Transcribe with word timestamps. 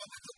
on 0.00 0.08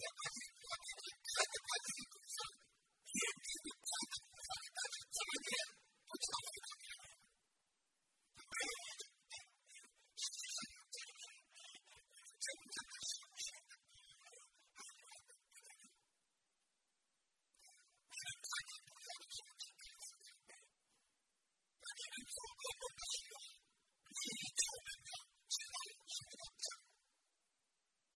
Yeah. 0.00 0.39